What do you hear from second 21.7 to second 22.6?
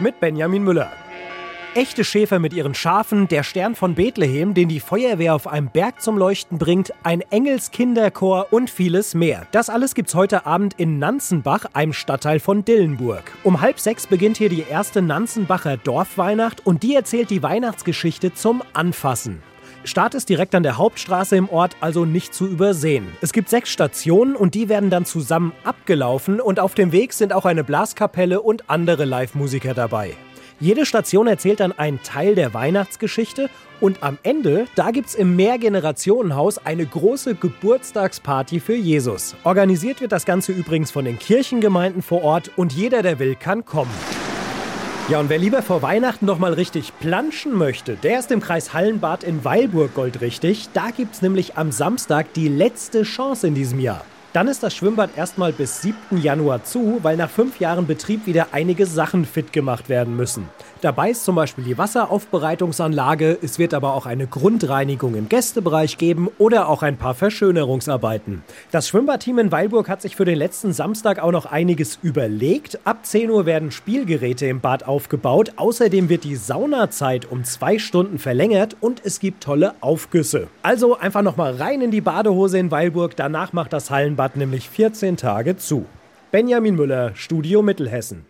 also nicht zu